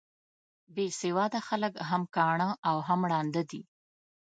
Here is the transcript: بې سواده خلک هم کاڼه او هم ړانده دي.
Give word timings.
بې 0.75 0.85
سواده 0.99 1.39
خلک 1.47 1.73
هم 1.89 2.03
کاڼه 2.15 2.49
او 2.69 2.77
هم 2.87 2.99
ړانده 3.11 3.43
دي. 3.51 3.61